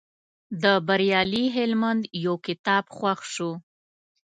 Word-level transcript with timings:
د 0.63 0.65
بریالي 0.87 1.45
هلمند 1.55 2.03
یو 2.25 2.35
کتاب 2.47 2.83
خوښ 2.97 3.19
شو. 3.33 3.51